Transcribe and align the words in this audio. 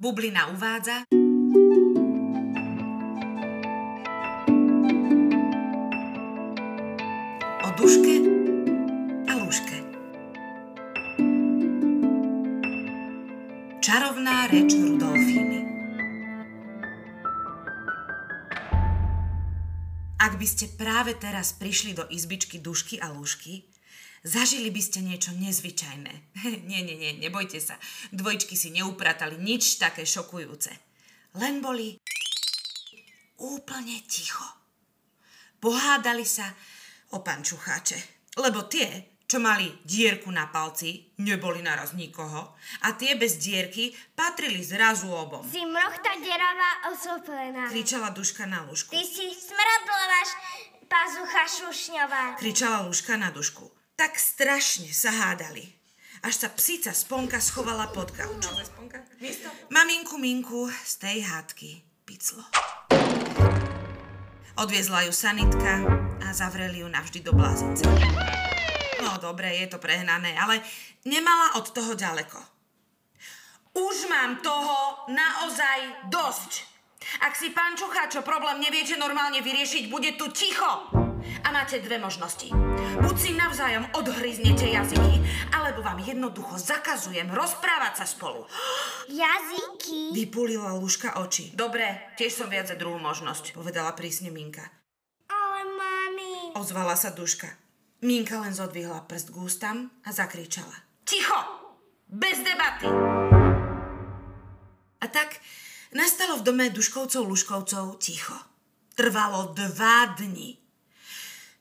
Bublina 0.00 0.48
uvádza 0.48 1.04
o 7.60 7.68
duške 7.76 8.14
a 9.28 9.32
lúške. 9.36 9.76
Čarovná 13.84 14.48
reč 14.48 14.72
Rudolfíny 14.72 15.68
Ak 20.16 20.40
by 20.40 20.46
ste 20.48 20.72
práve 20.80 21.12
teraz 21.20 21.52
prišli 21.52 21.92
do 21.92 22.08
izbičky 22.08 22.56
dušky 22.56 23.04
a 23.04 23.12
lúšky, 23.12 23.68
zažili 24.24 24.70
by 24.70 24.82
ste 24.82 25.00
niečo 25.00 25.32
nezvyčajné. 25.36 26.12
nie, 26.70 26.80
nie, 26.84 26.96
nie, 26.96 27.12
nebojte 27.20 27.60
sa. 27.60 27.76
Dvojčky 28.12 28.56
si 28.56 28.72
neupratali 28.72 29.40
nič 29.40 29.80
také 29.80 30.04
šokujúce. 30.04 30.72
Len 31.38 31.62
boli 31.62 31.96
úplne 33.40 34.02
ticho. 34.04 34.44
Pohádali 35.60 36.24
sa 36.24 36.48
o 37.12 37.20
pančucháče, 37.20 37.98
lebo 38.40 38.64
tie, 38.64 39.20
čo 39.28 39.38
mali 39.38 39.68
dierku 39.84 40.32
na 40.32 40.48
palci, 40.48 41.12
neboli 41.20 41.60
naraz 41.60 41.92
nikoho 41.92 42.56
a 42.82 42.88
tie 42.96 43.14
bez 43.14 43.36
dierky 43.36 43.92
patrili 44.16 44.64
zrazu 44.64 45.12
obom. 45.12 45.44
Si 45.44 45.60
mrochta 45.60 46.16
deravá 46.18 46.70
osoplená. 46.90 47.68
Kričala 47.68 48.10
duška 48.10 48.48
na 48.48 48.64
lúžku. 48.64 48.90
Ty 48.90 49.04
si 49.04 49.28
smradlováš 49.36 50.30
pazucha 50.88 51.44
šušňová. 51.46 52.24
Kričala 52.40 52.88
lúžka 52.88 53.14
na 53.20 53.30
dušku. 53.30 53.79
Tak 54.00 54.16
strašne 54.16 54.88
sa 54.96 55.12
hádali. 55.12 55.60
Až 56.24 56.34
sa 56.40 56.48
psíca 56.48 56.88
Sponka 56.96 57.36
schovala 57.36 57.92
pod 57.92 58.08
kauč. 58.16 58.48
Maminku 59.68 60.16
Minku 60.16 60.72
z 60.72 60.92
tej 60.96 61.20
hádky 61.20 61.84
piclo. 62.08 62.40
Odviezla 64.56 65.04
ju 65.04 65.12
sanitka 65.12 65.84
a 66.24 66.32
zavreli 66.32 66.80
ju 66.80 66.88
navždy 66.88 67.20
do 67.20 67.36
blázince. 67.36 67.84
No 69.04 69.20
dobre, 69.20 69.52
je 69.60 69.68
to 69.68 69.76
prehnané, 69.76 70.32
ale 70.32 70.64
nemala 71.04 71.60
od 71.60 71.68
toho 71.68 71.92
ďaleko. 71.92 72.40
Už 73.76 74.08
mám 74.08 74.40
toho 74.40 75.04
naozaj 75.12 76.08
dosť. 76.08 76.52
Ak 77.20 77.36
si 77.36 77.52
pán 77.52 77.76
Čucháčo 77.76 78.24
problém 78.24 78.64
neviete 78.64 78.96
normálne 78.96 79.44
vyriešiť, 79.44 79.92
bude 79.92 80.16
tu 80.16 80.32
ticho. 80.32 80.99
A 81.44 81.48
máte 81.50 81.80
dve 81.80 81.98
možnosti. 81.98 82.52
Buď 83.00 83.16
si 83.16 83.30
navzájom 83.34 83.88
odhryznete 83.96 84.68
jazyky, 84.68 85.20
alebo 85.56 85.80
vám 85.80 85.98
jednoducho 86.04 86.60
zakazujem 86.60 87.32
rozprávať 87.32 88.04
sa 88.04 88.06
spolu. 88.06 88.44
Jazyky. 89.08 90.14
Vypulila 90.14 90.76
Luška 90.76 91.16
oči. 91.18 91.56
Dobre, 91.56 92.12
tiež 92.20 92.44
som 92.44 92.52
viac 92.52 92.68
za 92.68 92.76
druhú 92.76 93.00
možnosť, 93.00 93.56
povedala 93.56 93.96
prísne 93.96 94.28
Minka. 94.28 94.62
Ale 95.26 95.64
mami. 95.64 96.54
Ozvala 96.54 96.94
sa 96.94 97.10
Duška. 97.10 97.48
Minka 98.04 98.40
len 98.40 98.52
zodvihla 98.52 99.04
prst 99.08 99.32
k 99.32 99.36
ústam 99.40 99.76
a 100.04 100.12
zakričala. 100.12 100.72
Ticho! 101.04 101.36
Bez 102.10 102.44
debaty! 102.44 102.88
A 105.00 105.06
tak 105.08 105.40
nastalo 105.96 106.36
v 106.40 106.44
dome 106.44 106.68
Duškovcov 106.68 107.24
Luškovcov 107.24 107.96
ticho. 108.04 108.36
Trvalo 108.92 109.56
dva 109.56 110.12
dni. 110.12 110.59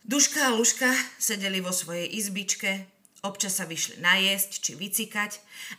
Duška 0.07 0.47
a 0.47 0.55
Luška 0.55 0.87
sedeli 1.19 1.59
vo 1.59 1.75
svojej 1.75 2.07
izbičke, 2.07 2.87
občas 3.23 3.59
sa 3.59 3.67
vyšli 3.67 3.99
najesť 3.99 4.51
či 4.63 4.71
vycikať 4.79 5.31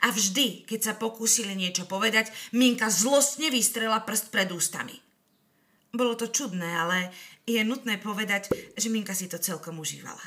a 0.04 0.12
vždy, 0.12 0.68
keď 0.68 0.80
sa 0.80 0.92
pokúsili 0.92 1.56
niečo 1.56 1.88
povedať, 1.88 2.28
Minka 2.52 2.92
zlostne 2.92 3.48
vystrela 3.48 4.04
prst 4.04 4.28
pred 4.28 4.52
ústami. 4.52 5.00
Bolo 5.90 6.14
to 6.14 6.28
čudné, 6.28 6.68
ale 6.68 7.10
je 7.48 7.64
nutné 7.64 7.96
povedať, 7.96 8.52
že 8.76 8.92
Minka 8.92 9.16
si 9.16 9.26
to 9.26 9.40
celkom 9.40 9.80
užívala. 9.80 10.22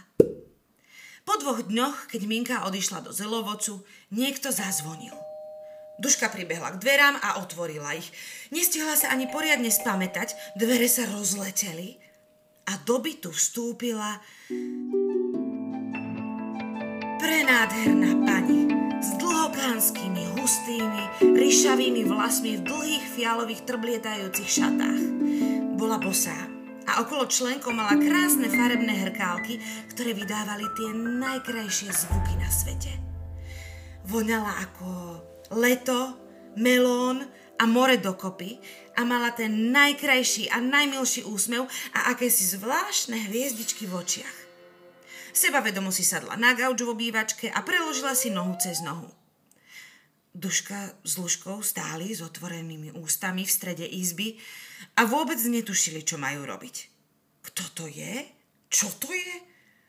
Po 1.23 1.33
dvoch 1.39 1.63
dňoch, 1.63 2.11
keď 2.11 2.21
Minka 2.27 2.55
odišla 2.67 2.99
do 3.05 3.15
zelovocu, 3.15 3.79
niekto 4.11 4.51
zazvonil. 4.51 5.15
Duška 6.01 6.27
pribehla 6.33 6.75
k 6.75 6.81
dverám 6.81 7.15
a 7.21 7.39
otvorila 7.39 7.95
ich. 7.95 8.09
Nestihla 8.49 8.97
sa 8.97 9.13
ani 9.13 9.29
poriadne 9.29 9.69
spamätať, 9.69 10.57
dvere 10.57 10.89
sa 10.89 11.05
rozleteli 11.07 12.01
a 12.63 12.73
do 12.87 12.99
bytu 12.99 13.31
vstúpila 13.31 14.23
prenádherná 17.19 18.11
pani 18.23 18.71
s 19.03 19.09
dlhokánskymi, 19.19 20.23
hustými, 20.39 21.03
ryšavými 21.35 22.03
vlasmi 22.07 22.59
v 22.59 22.65
dlhých 22.67 23.05
fialových 23.15 23.67
trblietajúcich 23.67 24.49
šatách. 24.63 25.01
Bola 25.75 25.99
bosá 25.99 26.35
a 26.87 27.03
okolo 27.03 27.27
členko 27.27 27.71
mala 27.71 27.95
krásne 27.95 28.47
farebné 28.51 29.07
hrkálky, 29.07 29.59
ktoré 29.91 30.15
vydávali 30.15 30.67
tie 30.75 30.89
najkrajšie 30.95 31.91
zvuky 31.91 32.33
na 32.39 32.47
svete. 32.51 32.91
Voňala 34.07 34.51
ako 34.67 34.87
leto, 35.55 36.19
melón 36.59 37.23
a 37.59 37.63
more 37.67 37.95
dokopy 37.95 38.59
a 38.93 39.01
mala 39.03 39.33
ten 39.33 39.71
najkrajší 39.73 40.49
a 40.53 40.61
najmilší 40.61 41.23
úsmev 41.23 41.65
a 41.93 42.13
akési 42.13 42.45
zvláštne 42.57 43.17
hviezdičky 43.29 43.89
v 43.89 43.93
očiach. 43.97 44.37
Sebavedomo 45.33 45.89
si 45.89 46.05
sadla 46.05 46.37
na 46.37 46.53
gauč 46.53 46.85
v 46.85 46.93
obývačke 46.93 47.49
a 47.49 47.65
preložila 47.65 48.13
si 48.13 48.29
nohu 48.29 48.53
cez 48.61 48.85
nohu. 48.85 49.09
Duška 50.33 51.05
s 51.05 51.17
Luškou 51.17 51.61
stáli 51.61 52.13
s 52.13 52.21
otvorenými 52.21 52.93
ústami 52.97 53.45
v 53.45 53.53
strede 53.53 53.85
izby 53.85 54.37
a 54.97 55.05
vôbec 55.05 55.37
netušili, 55.41 56.05
čo 56.05 56.21
majú 56.21 56.45
robiť. 56.45 56.75
Kto 57.49 57.63
to 57.73 57.85
je? 57.89 58.29
Čo 58.69 58.89
to 58.97 59.13
je? 59.13 59.35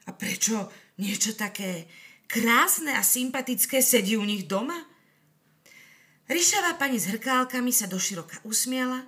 A 0.05 0.13
prečo 0.13 0.69
niečo 1.01 1.33
také 1.33 1.89
krásne 2.29 2.93
a 2.97 3.01
sympatické 3.05 3.81
sedí 3.81 4.17
u 4.17 4.25
nich 4.25 4.45
doma? 4.45 4.77
Ryšavá 6.25 6.81
pani 6.81 6.97
s 6.97 7.13
hrkálkami 7.13 7.69
sa 7.69 7.85
doširoka 7.85 8.41
usmiela 8.49 9.05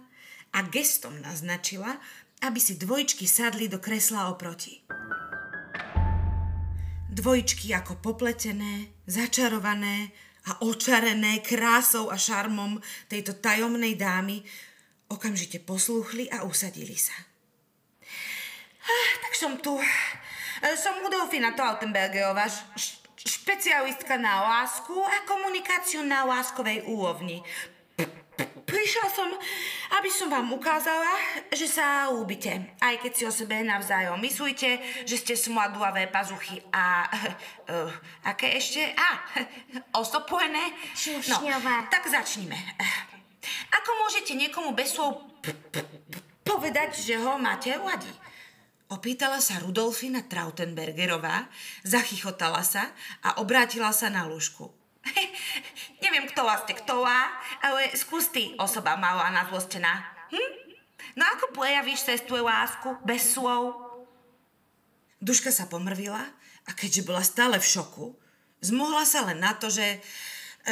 a 0.53 0.61
gestom 0.69 1.17
naznačila, 1.25 1.97
aby 2.45 2.61
si 2.61 2.77
dvojčky 2.77 3.25
sadli 3.25 3.73
do 3.73 3.81
kresla 3.81 4.29
oproti. 4.29 4.85
Dvojčky 7.09 7.73
ako 7.73 8.05
popletené, 8.05 8.93
začarované 9.09 10.13
a 10.53 10.61
očarené 10.61 11.41
krásou 11.41 12.13
a 12.13 12.21
šarmom 12.21 12.77
tejto 13.09 13.41
tajomnej 13.41 13.97
dámy 13.97 14.45
okamžite 15.09 15.65
poslúchli 15.65 16.29
a 16.29 16.45
usadili 16.45 17.01
sa. 17.01 17.17
Ah, 18.85 19.13
tak 19.25 19.33
som 19.33 19.57
tu. 19.57 19.73
Som 20.77 21.01
Udolfina 21.01 21.57
Tautenbergeová, 21.57 22.45
špecialistka 23.27 24.15
na 24.17 24.47
lásku 24.47 24.95
a 24.95 25.27
komunikáciu 25.27 26.07
na 26.07 26.23
láskovej 26.23 26.87
úrovni. 26.87 27.43
Prišla 28.67 29.07
som, 29.15 29.29
aby 29.97 30.11
som 30.13 30.29
vám 30.29 30.53
ukázala, 30.53 31.09
že 31.55 31.71
sa 31.71 32.13
ľúbite. 32.13 32.77
Aj 32.83 32.95
keď 32.99 33.13
si 33.15 33.23
o 33.25 33.33
sebe 33.33 33.63
navzájom 33.63 34.19
myslíte, 34.21 34.79
že 35.09 35.17
ste 35.17 35.35
smladlavé 35.39 36.11
pazuchy 36.11 36.61
a... 36.75 37.07
Uh, 37.67 37.91
aké 38.27 38.59
ešte? 38.59 38.83
A, 38.93 39.09
osopojené? 39.97 40.75
No, 41.31 41.49
tak 41.89 42.11
začnime. 42.11 42.59
Ako 43.71 43.91
môžete 44.05 44.35
niekomu 44.35 44.75
bez 44.75 44.99
slov 44.99 45.23
povedať, 46.43 46.99
že 46.99 47.17
ho 47.23 47.39
máte 47.39 47.73
radi? 47.73 48.26
Opýtala 48.87 49.43
sa 49.43 49.59
Rudolfina 49.59 50.23
Trautenbergerová, 50.23 51.51
zachychotala 51.83 52.63
sa 52.63 52.95
a 53.19 53.43
obrátila 53.43 53.91
sa 53.91 54.07
na 54.07 54.23
lúžku. 54.23 54.71
Neviem, 56.05 56.31
kto 56.31 56.47
vás 56.47 56.63
ste 56.63 56.79
ktová, 56.79 57.35
ale 57.67 57.91
skús 57.99 58.31
ty, 58.31 58.55
osoba 58.63 58.95
malá 58.95 59.27
nazlostená. 59.35 60.07
Hm? 60.31 60.51
No 61.19 61.27
ako 61.35 61.51
prejavíš 61.51 62.07
svoju 62.07 62.47
lásku 62.47 62.89
bez 63.03 63.35
slov? 63.35 63.75
Duška 65.19 65.51
sa 65.51 65.67
pomrvila 65.67 66.23
a 66.67 66.71
keďže 66.71 67.03
bola 67.03 67.27
stále 67.27 67.59
v 67.59 67.67
šoku, 67.67 68.15
zmohla 68.63 69.03
sa 69.03 69.27
len 69.27 69.43
na 69.43 69.59
to, 69.59 69.67
že 69.67 69.99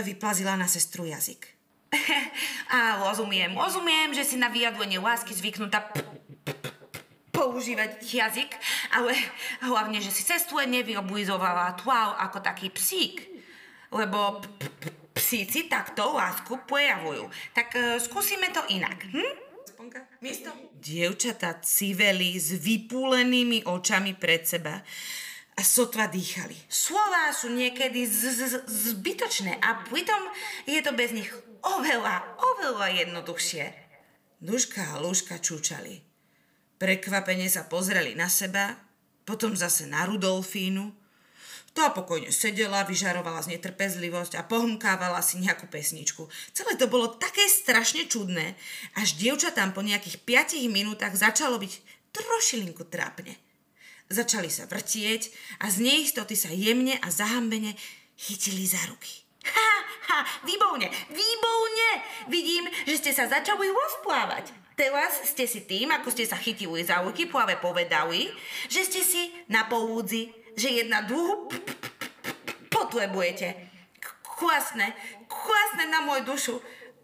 vyplazila 0.07 0.55
na 0.55 0.71
sestru 0.71 1.03
jazyk. 1.03 1.51
A 2.75 2.99
rozumiem, 3.07 3.55
rozumiem, 3.55 4.11
že 4.11 4.27
si 4.27 4.35
na 4.35 4.51
vyjadrenie 4.51 4.99
lásky 4.99 5.31
zvyknutá 5.31 5.95
p- 5.95 6.03
používať 7.45 8.01
jazyk, 8.01 8.57
ale 8.97 9.13
hlavne, 9.61 10.01
že 10.01 10.09
si 10.09 10.25
sestru 10.25 10.65
nevyoblizovala 10.65 11.77
tvár 11.77 12.17
ako 12.17 12.41
taký 12.41 12.73
psík. 12.73 13.29
Lebo 13.93 14.41
psíci 15.13 15.69
takto 15.69 16.17
lásku 16.17 16.57
prejavujú. 16.65 17.29
Tak 17.53 17.69
uh, 17.77 17.83
skúsime 18.01 18.49
to 18.51 18.65
inak. 18.73 18.97
Hm? 19.13 19.45
Miesto? 20.25 20.49
Dievčatá 20.81 21.61
civeli 21.61 22.35
s 22.41 22.57
vypúlenými 22.57 23.69
očami 23.69 24.17
pred 24.17 24.43
seba 24.43 24.81
a 25.55 25.63
sotva 25.63 26.11
dýchali. 26.11 26.57
Slová 26.67 27.31
sú 27.31 27.53
niekedy 27.53 28.09
z- 28.09 28.33
z- 28.59 28.65
zbytočné 28.67 29.61
a 29.61 29.85
pritom 29.87 30.19
je 30.67 30.81
to 30.83 30.91
bez 30.97 31.13
nich 31.15 31.31
oveľa 31.63 32.25
oveľa 32.41 33.07
jednoduchšie. 33.07 33.65
Duška 34.43 34.97
a 34.97 35.01
Lúška 35.05 35.39
čúčali. 35.39 36.14
Prekvapene 36.85 37.49
sa 37.49 37.65
pozreli 37.65 38.13
na 38.13 38.29
seba, 38.29 38.77
potom 39.25 39.57
zase 39.57 39.89
na 39.89 40.05
Rudolfínu. 40.05 40.93
Tá 41.73 41.89
pokojne 41.89 42.29
sedela, 42.29 42.85
vyžarovala 42.85 43.41
z 43.41 43.57
netrpezlivosť 43.57 44.37
a 44.37 44.45
pohmkávala 44.45 45.25
si 45.25 45.41
nejakú 45.41 45.65
pesničku. 45.73 46.29
Celé 46.53 46.77
to 46.77 46.85
bolo 46.85 47.17
také 47.17 47.49
strašne 47.49 48.05
čudné, 48.05 48.53
až 49.01 49.17
dievčatám 49.17 49.73
po 49.73 49.81
nejakých 49.81 50.29
5 50.29 50.61
minútach 50.69 51.17
začalo 51.17 51.57
byť 51.57 51.73
trošilinku 52.13 52.85
trápne. 52.93 53.33
Začali 54.13 54.53
sa 54.53 54.69
vrtieť 54.69 55.33
a 55.65 55.73
z 55.73 55.89
neistoty 55.89 56.37
sa 56.37 56.53
jemne 56.53 57.01
a 57.01 57.09
zahambene 57.09 57.81
chytili 58.21 58.69
za 58.69 58.85
ruky. 58.93 59.25
Ha, 59.49 59.73
ha, 60.13 60.19
výborne, 60.45 60.93
výborne! 61.09 61.89
Vidím, 62.29 62.69
že 62.85 63.01
ste 63.01 63.17
sa 63.17 63.25
začali 63.25 63.73
rozplávať. 63.73 64.64
Teraz 64.75 65.23
ste 65.23 65.47
si 65.47 65.63
tým, 65.63 65.95
ako 65.95 66.11
ste 66.11 66.27
sa 66.27 66.35
chytili 66.35 66.83
za 66.83 66.99
ruky, 67.07 67.31
práve 67.31 67.55
povedali, 67.63 68.27
že 68.67 68.83
ste 68.83 69.07
si 69.07 69.31
na 69.47 69.71
polúdzi, 69.71 70.35
že 70.59 70.83
jedna 70.83 71.07
druhu 71.07 71.47
potrebujete. 72.75 73.71
Kvasné, 74.35 74.91
kvasné 75.31 75.85
na 75.87 76.03
moju 76.03 76.23
dušu. 76.27 76.55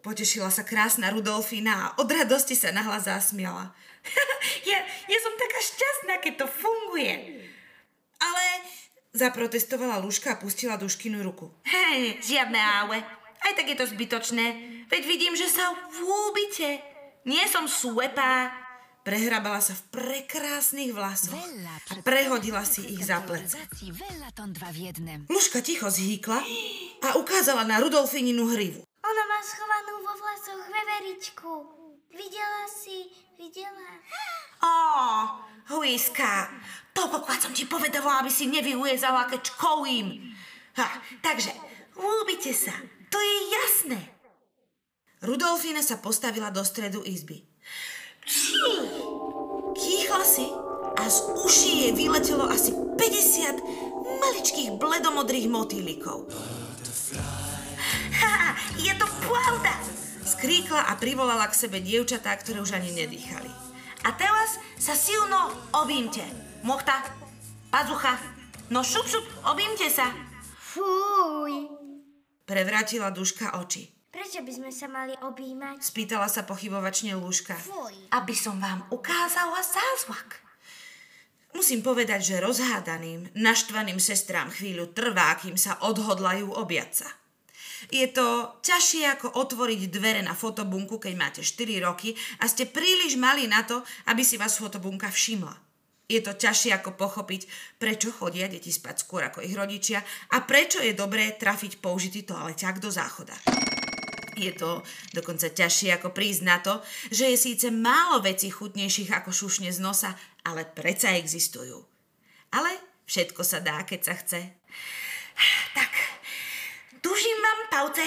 Potešila 0.02 0.50
sa 0.50 0.66
krásna 0.66 1.14
Rudolfína 1.14 1.74
a 1.76 1.90
od 2.02 2.10
radosti 2.10 2.58
sa 2.58 2.74
nahlas 2.74 3.06
zasmiala. 3.06 3.70
ja, 4.70 4.78
ja 4.82 5.18
som 5.22 5.34
taká 5.38 5.60
šťastná, 5.62 6.14
keď 6.18 6.34
to 6.42 6.46
funguje. 6.50 7.46
Ale 8.18 8.44
zaprotestovala 9.14 10.02
Luška 10.02 10.34
a 10.34 10.40
pustila 10.40 10.80
Duškinu 10.80 11.22
ruku. 11.22 11.54
Hej, 11.70 12.18
žiadne 12.24 12.58
ale. 12.58 13.04
Aj 13.40 13.52
tak 13.54 13.70
je 13.70 13.76
to 13.78 13.86
zbytočné. 13.86 14.46
Veď 14.90 15.02
vidím, 15.06 15.34
že 15.38 15.46
sa 15.46 15.70
vúbite. 15.94 16.89
Nie 17.28 17.44
som 17.48 17.68
slepá. 17.68 18.48
Prehrabala 19.00 19.64
sa 19.64 19.72
v 19.72 19.96
prekrásnych 19.96 20.92
vlasoch 20.92 21.32
a 21.88 21.92
prehodila 22.04 22.60
si 22.68 22.84
ich 22.84 23.00
za 23.08 23.24
plece. 23.24 23.56
Luška 25.24 25.64
ticho 25.64 25.88
zhýkla 25.88 26.36
a 27.00 27.08
ukázala 27.16 27.64
na 27.64 27.80
Rudolfininu 27.80 28.52
hrivu. 28.52 28.84
Ona 28.84 29.22
má 29.24 29.40
schovanú 29.40 30.04
vo 30.04 30.12
vlasoch 30.20 30.62
veveričku. 30.68 31.52
Videla 32.12 32.68
si, 32.68 33.08
videla. 33.40 33.88
Ó, 34.60 34.72
huiska, 35.72 36.52
toľkokrát 36.92 37.40
som 37.40 37.56
ti 37.56 37.64
povedala, 37.64 38.20
aby 38.20 38.28
si 38.28 38.52
nevyuezala, 38.52 39.32
keď 39.32 39.40
čkolím. 39.56 40.36
Ha, 40.76 41.00
takže, 41.24 41.56
ľúbite 41.96 42.52
sa, 42.52 42.76
to 43.08 43.16
je 43.16 43.36
jasné. 43.48 44.19
Rudolfína 45.20 45.84
sa 45.84 46.00
postavila 46.00 46.48
do 46.48 46.64
stredu 46.64 47.04
izby. 47.04 47.44
Kýchla 49.76 50.24
si 50.24 50.48
a 50.96 51.04
z 51.04 51.18
uší 51.44 51.72
jej 51.84 51.92
vyletelo 51.92 52.48
asi 52.48 52.72
50 52.72 53.60
maličkých 54.20 54.80
bledomodrých 54.80 55.48
motýlikov. 55.52 56.24
Ha, 58.16 58.56
je 58.80 58.92
to 58.96 59.06
pravda! 59.28 59.76
Skríkla 60.24 60.88
a 60.88 60.96
privolala 60.96 61.52
k 61.52 61.58
sebe 61.68 61.84
dievčatá, 61.84 62.32
ktoré 62.40 62.64
už 62.64 62.72
ani 62.72 62.96
nedýchali. 62.96 63.50
A 64.08 64.16
teraz 64.16 64.56
sa 64.80 64.96
silno 64.96 65.52
objímte. 65.76 66.24
Mochta, 66.64 66.96
pazucha, 67.68 68.16
no 68.72 68.80
šup, 68.80 69.04
šup, 69.04 69.26
objímte 69.44 69.92
sa. 69.92 70.08
Fúj. 70.56 71.68
Prevrátila 72.48 73.12
duška 73.12 73.60
oči. 73.60 73.99
Prečo 74.30 74.46
by 74.46 74.54
sme 74.62 74.70
sa 74.70 74.86
mali 74.86 75.10
objímať? 75.26 75.82
Spýtala 75.82 76.30
sa 76.30 76.46
pochybovačne 76.46 77.18
Lúška. 77.18 77.58
Fuj. 77.58 78.14
Aby 78.14 78.30
som 78.30 78.62
vám 78.62 78.86
ukázala 78.94 79.58
zázvak. 79.58 80.38
Musím 81.50 81.82
povedať, 81.82 82.30
že 82.30 82.38
rozhádaným, 82.38 83.34
naštvaným 83.34 83.98
sestrám 83.98 84.54
chvíľu 84.54 84.94
trvá, 84.94 85.34
kým 85.34 85.58
sa 85.58 85.82
odhodlajú 85.82 86.46
objať 86.46 87.02
sa. 87.02 87.08
Je 87.90 88.06
to 88.06 88.54
ťažšie 88.62 89.18
ako 89.18 89.34
otvoriť 89.34 89.90
dvere 89.90 90.22
na 90.22 90.38
fotobunku, 90.38 91.02
keď 91.02 91.12
máte 91.18 91.42
4 91.42 91.82
roky 91.82 92.14
a 92.38 92.46
ste 92.46 92.70
príliš 92.70 93.18
malí 93.18 93.50
na 93.50 93.66
to, 93.66 93.82
aby 94.06 94.22
si 94.22 94.38
vás 94.38 94.62
fotobunka 94.62 95.10
všimla. 95.10 95.58
Je 96.06 96.22
to 96.22 96.38
ťažšie 96.38 96.78
ako 96.78 96.94
pochopiť, 96.94 97.50
prečo 97.82 98.14
chodia 98.14 98.46
deti 98.46 98.70
spať 98.70 98.94
skôr 99.02 99.26
ako 99.26 99.42
ich 99.42 99.58
rodičia 99.58 99.98
a 100.30 100.46
prečo 100.46 100.78
je 100.78 100.94
dobré 100.94 101.34
trafiť 101.34 101.82
použitý 101.82 102.22
toaleťák 102.22 102.78
do 102.78 102.94
záchoda. 102.94 103.34
Je 104.40 104.56
to 104.56 104.80
dokonca 105.12 105.52
ťažšie 105.52 106.00
ako 106.00 106.16
prísť 106.16 106.42
na 106.42 106.58
to, 106.64 106.80
že 107.12 107.28
je 107.28 107.36
síce 107.36 107.66
málo 107.68 108.24
vecí 108.24 108.48
chutnejších 108.48 109.12
ako 109.12 109.30
šušne 109.30 109.68
z 109.68 109.78
nosa, 109.84 110.16
ale 110.48 110.64
predsa 110.64 111.12
existujú. 111.20 111.84
Ale 112.56 112.72
všetko 113.04 113.44
sa 113.44 113.60
dá, 113.60 113.84
keď 113.84 114.00
sa 114.00 114.14
chce. 114.16 114.40
Tak, 115.76 115.92
Dužím 117.04 117.38
vám 117.40 117.60
pauce, 117.72 118.04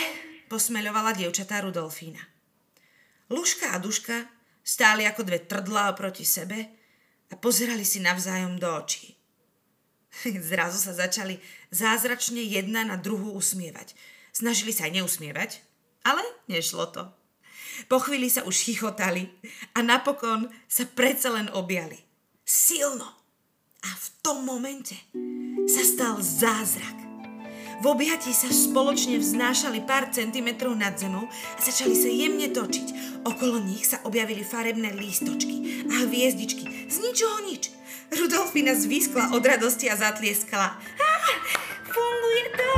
posmeľovala 0.49 1.17
dievčatá 1.17 1.61
Rudolfína. 1.61 2.21
Luška 3.33 3.73
a 3.73 3.81
Duška 3.81 4.29
stáli 4.61 5.03
ako 5.09 5.25
dve 5.25 5.41
trdlá 5.43 5.89
oproti 5.91 6.21
sebe 6.21 6.69
a 7.29 7.33
pozerali 7.35 7.81
si 7.81 7.99
navzájom 7.99 8.61
do 8.61 8.69
očí. 8.69 9.17
Zrazu 10.49 10.77
sa 10.77 10.93
začali 10.93 11.41
zázračne 11.73 12.45
jedna 12.45 12.85
na 12.85 12.95
druhú 12.95 13.33
usmievať. 13.33 13.97
Snažili 14.33 14.73
sa 14.73 14.85
aj 14.89 15.01
neusmievať, 15.01 15.61
ale 16.03 16.23
nešlo 16.51 16.85
to. 16.91 17.03
Po 17.89 17.97
chvíli 17.99 18.29
sa 18.29 18.45
už 18.45 18.69
chichotali 18.69 19.33
a 19.73 19.81
napokon 19.81 20.51
sa 20.69 20.85
predsa 20.85 21.33
len 21.33 21.49
objali. 21.51 21.97
Silno. 22.45 23.07
A 23.83 23.89
v 23.89 24.07
tom 24.23 24.45
momente 24.47 24.95
sa 25.67 25.83
stal 25.83 26.15
zázrak. 26.21 26.95
V 27.83 27.91
objatí 27.91 28.31
sa 28.31 28.47
spoločne 28.47 29.19
vznášali 29.19 29.83
pár 29.83 30.07
centimetrov 30.07 30.71
nad 30.71 30.95
zemou 30.95 31.27
a 31.27 31.59
začali 31.59 31.91
sa 31.97 32.07
jemne 32.07 32.47
točiť. 32.47 33.19
Okolo 33.27 33.59
nich 33.59 33.83
sa 33.83 33.99
objavili 34.07 34.39
farebné 34.39 34.95
lístočky 34.95 35.83
a 35.91 36.07
hviezdičky. 36.07 36.87
Z 36.87 36.95
ničoho 37.03 37.43
nič. 37.43 37.75
Rudolfina 38.13 38.71
zvískla 38.71 39.35
od 39.35 39.43
radosti 39.43 39.91
a 39.91 39.99
zatlieskala. 39.99 40.79
Ah, 40.79 41.35
funguje 41.83 42.45
to! 42.55 42.71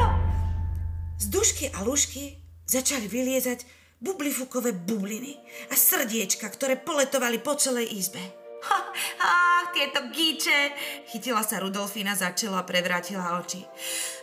Z 1.21 1.25
dušky 1.29 1.65
a 1.69 1.85
lušky 1.85 2.44
začali 2.65 3.05
vyliezať 3.09 3.65
bublifukové 4.01 4.75
bubliny 4.75 5.37
a 5.71 5.73
srdiečka, 5.73 6.49
ktoré 6.51 6.75
poletovali 6.77 7.39
po 7.39 7.55
celej 7.55 7.89
izbe. 7.95 8.21
Ha, 8.65 8.79
ach, 9.21 9.67
tieto 9.77 10.09
gíče! 10.09 10.73
Chytila 11.13 11.45
sa 11.45 11.61
Rudolfína 11.61 12.17
za 12.17 12.33
čelo 12.33 12.57
a 12.57 12.65
prevrátila 12.65 13.37
oči. 13.37 13.61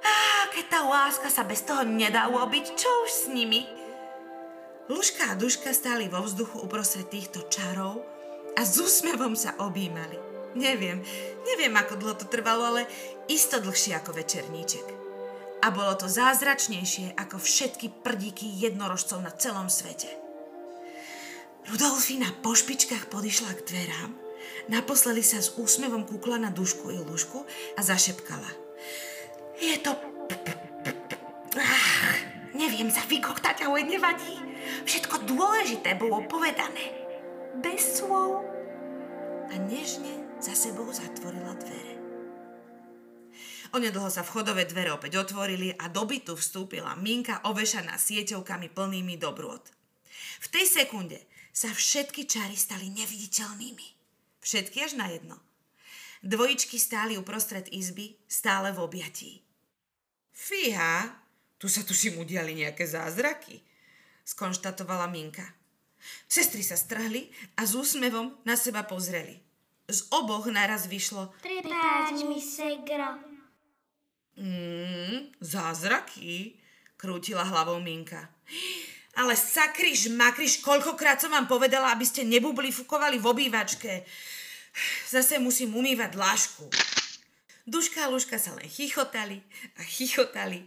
Á, 0.03 0.51
keď 0.51 0.65
tá 0.67 0.81
láska 0.83 1.31
sa 1.31 1.47
bez 1.47 1.63
toho 1.63 1.87
nedá 1.87 2.27
urobiť, 2.27 2.75
čo 2.75 2.91
už 3.07 3.11
s 3.11 3.25
nimi? 3.31 3.63
Luška 4.91 5.31
a 5.31 5.39
Duška 5.39 5.71
stáli 5.71 6.11
vo 6.11 6.27
vzduchu 6.27 6.59
uprostred 6.59 7.07
týchto 7.07 7.47
čarov 7.47 8.03
a 8.59 8.67
s 8.67 8.83
úsmevom 8.83 9.39
sa 9.39 9.55
objímali. 9.63 10.19
Neviem, 10.59 11.01
neviem, 11.47 11.73
ako 11.79 11.97
dlho 11.97 12.15
to 12.19 12.27
trvalo, 12.29 12.77
ale 12.77 12.83
isto 13.31 13.63
dlhšie 13.63 13.97
ako 13.97 14.11
večerníček. 14.13 15.02
A 15.63 15.71
bolo 15.71 15.95
to 15.95 16.11
zázračnejšie 16.11 17.15
ako 17.15 17.39
všetky 17.39 18.03
prdíky 18.03 18.51
jednorožcov 18.59 19.23
na 19.23 19.31
celom 19.31 19.71
svete. 19.71 20.11
Rudolfína 21.71 22.43
po 22.43 22.59
špičkách 22.59 23.07
podišla 23.07 23.55
k 23.55 23.65
dverám 23.71 24.13
Naposledy 24.71 25.27
sa 25.27 25.43
s 25.43 25.59
úsmevom 25.59 26.07
kúkla 26.07 26.39
na 26.39 26.51
dušku 26.55 26.95
i 26.95 26.99
lúžku 27.03 27.43
a 27.75 27.81
zašepkala. 27.83 28.47
Je 29.59 29.75
to... 29.83 29.91
Ach, 31.59 32.15
neviem 32.55 32.87
sa 32.89 33.03
vykoktať, 33.11 33.67
ale 33.67 33.83
nevadí. 33.83 34.39
Všetko 34.87 35.27
dôležité 35.27 35.99
bolo 35.99 36.23
povedané. 36.31 36.95
Bez 37.59 38.01
slov. 38.01 38.47
A 39.51 39.55
nežne 39.67 40.31
za 40.39 40.55
sebou 40.55 40.87
zatvorila 40.89 41.59
dvere. 41.59 41.92
Onedlho 43.73 44.13
sa 44.13 44.21
vchodové 44.21 44.69
dvere 44.69 44.93
opäť 44.93 45.17
otvorili 45.25 45.73
a 45.73 45.89
do 45.89 46.05
bytu 46.05 46.37
vstúpila 46.37 46.93
Minka 47.01 47.41
ovešaná 47.49 47.97
sieťovkami 47.97 48.69
plnými 48.69 49.17
dobrôd. 49.17 49.65
V 50.45 50.47
tej 50.53 50.69
sekunde 50.69 51.25
sa 51.57 51.73
všetky 51.73 52.29
čary 52.29 52.53
stali 52.53 52.93
neviditeľnými. 52.93 53.89
Všetky 54.45 54.79
až 54.85 55.01
na 55.01 55.09
jedno. 55.09 55.41
Dvojičky 56.21 56.77
stáli 56.77 57.17
uprostred 57.17 57.73
izby, 57.73 58.13
stále 58.29 58.77
v 58.77 58.79
objatí. 58.85 59.41
Fíha, 60.37 61.09
tu 61.57 61.73
sa 61.73 61.81
tuším 61.81 62.21
udiali 62.21 62.53
nejaké 62.53 62.85
zázraky, 62.85 63.65
skonštatovala 64.29 65.09
Minka. 65.09 65.49
Sestry 66.29 66.61
sa 66.61 66.77
strhli 66.77 67.33
a 67.57 67.65
s 67.65 67.73
úsmevom 67.73 68.37
na 68.45 68.53
seba 68.59 68.85
pozreli. 68.85 69.41
Z 69.89 70.13
oboch 70.13 70.45
naraz 70.53 70.91
vyšlo 70.91 71.33
Prepáč 71.41 72.21
mi, 72.27 72.37
segro. 72.37 73.32
Mmm, 74.37 75.37
zázraky, 75.41 76.57
krútila 76.97 77.45
hlavou 77.45 77.83
Minka. 77.83 78.31
Ale 79.13 79.37
sakryš, 79.37 80.09
makryš, 80.09 80.65
koľkokrát 80.65 81.21
som 81.21 81.29
vám 81.29 81.45
povedala, 81.45 81.93
aby 81.93 82.07
ste 82.09 82.25
nebublifukovali 82.25 83.21
v 83.21 83.29
obývačke. 83.29 84.09
Zase 85.13 85.37
musím 85.37 85.77
umývať 85.77 86.17
dlášku. 86.17 86.65
Duška 87.69 88.09
a 88.09 88.11
Luška 88.11 88.41
sa 88.41 88.57
len 88.57 88.67
chichotali 88.67 89.45
a 89.77 89.85
chichotali. 89.85 90.65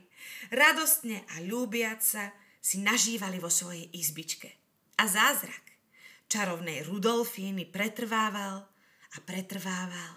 Radostne 0.54 1.26
a 1.34 1.42
ľúbiac 1.42 2.06
sa 2.06 2.30
si 2.62 2.86
nažívali 2.86 3.42
vo 3.42 3.50
svojej 3.50 3.90
izbičke. 3.98 4.54
A 5.02 5.10
zázrak 5.10 5.66
čarovnej 6.30 6.86
Rudolfíny 6.86 7.66
pretrvával 7.70 8.66
a 9.14 9.18
pretrvával 9.26 10.16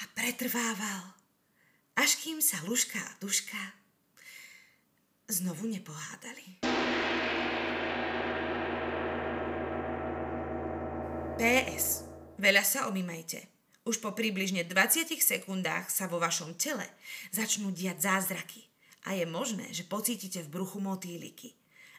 a 0.00 0.02
pretrvával, 0.16 1.19
až 2.00 2.16
kým 2.16 2.40
sa 2.40 2.56
Luška 2.64 2.96
a 2.96 3.12
Duška 3.20 3.60
znovu 5.28 5.68
nepohádali. 5.68 6.64
PS. 11.36 12.08
Veľa 12.40 12.64
sa 12.64 12.88
omýmajte. 12.88 13.44
Už 13.84 14.00
po 14.00 14.16
približne 14.16 14.64
20 14.64 15.12
sekundách 15.20 15.92
sa 15.92 16.08
vo 16.08 16.16
vašom 16.16 16.56
tele 16.56 16.88
začnú 17.36 17.68
diať 17.68 18.00
zázraky 18.08 18.64
a 19.04 19.12
je 19.16 19.28
možné, 19.28 19.68
že 19.72 19.84
pocítite 19.84 20.40
v 20.40 20.52
bruchu 20.52 20.80
motýliky. 20.80 21.52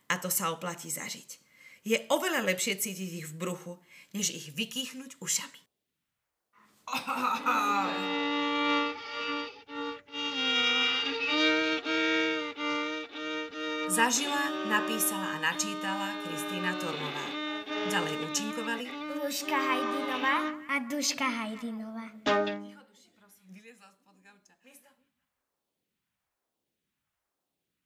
A 0.10 0.18
to 0.18 0.34
sa 0.34 0.50
oplatí 0.50 0.90
zažiť. 0.90 1.30
Je 1.86 1.98
oveľa 2.10 2.42
lepšie 2.50 2.78
cítiť 2.78 3.10
ich 3.22 3.28
v 3.30 3.38
bruchu, 3.38 3.78
než 4.18 4.34
ich 4.34 4.50
vykýchnuť 4.54 5.22
ušami. 5.22 5.62
Zažila, 13.92 14.72
napísala 14.72 15.36
a 15.36 15.52
načítala 15.52 16.16
Kristýna 16.24 16.80
Tormová. 16.80 17.28
Ďalej 17.92 18.24
účinkovali 18.24 18.88
Luška 19.20 19.60
Hajdinová 19.60 20.36
a 20.72 20.80
Duška 20.88 21.28
Hajdinová. 21.28 22.08